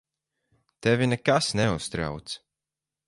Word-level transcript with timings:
Tevi 0.81 1.05
nekas 1.11 1.47
neuztrauc. 1.59 2.29